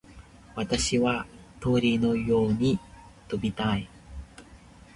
[0.55, 1.27] 私は
[1.59, 2.79] 鳥のように
[3.27, 3.87] 飛びたい。